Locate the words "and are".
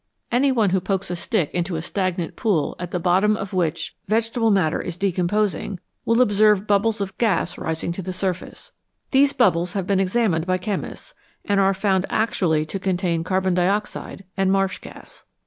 11.45-11.75